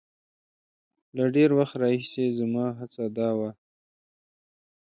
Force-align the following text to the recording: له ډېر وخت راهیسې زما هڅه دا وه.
له 1.17 1.23
ډېر 1.35 1.49
وخت 1.59 1.75
راهیسې 1.81 2.25
زما 2.39 2.65
هڅه 2.79 3.03
دا 3.17 3.29
وه. 3.39 3.49